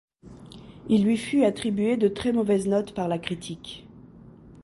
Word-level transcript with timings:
Il 0.89 1.03
lui 1.03 1.15
fut 1.15 1.43
attribué 1.43 1.95
de 1.95 2.07
très 2.07 2.31
mauvaises 2.31 2.65
notes 2.67 2.95
par 2.95 3.07
la 3.07 3.19
critique. 3.19 3.85